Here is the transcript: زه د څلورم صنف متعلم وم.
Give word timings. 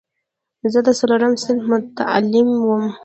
زه 0.71 0.79
د 0.87 0.89
څلورم 0.99 1.33
صنف 1.43 1.63
متعلم 1.71 2.49
وم. 2.67 2.85